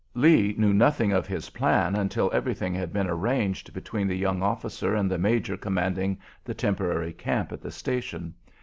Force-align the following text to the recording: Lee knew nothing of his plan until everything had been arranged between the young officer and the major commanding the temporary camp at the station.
Lee 0.15 0.55
knew 0.57 0.73
nothing 0.73 1.11
of 1.11 1.27
his 1.27 1.51
plan 1.51 1.95
until 1.95 2.31
everything 2.33 2.73
had 2.73 2.91
been 2.91 3.05
arranged 3.07 3.71
between 3.71 4.07
the 4.07 4.17
young 4.17 4.41
officer 4.41 4.95
and 4.95 5.11
the 5.11 5.19
major 5.19 5.55
commanding 5.55 6.17
the 6.43 6.55
temporary 6.55 7.13
camp 7.13 7.51
at 7.51 7.61
the 7.61 7.69
station. 7.69 8.33